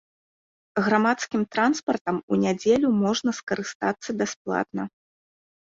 [0.85, 4.83] Грамадскім транспартам у нядзелю можна скарыстацца бясплатна.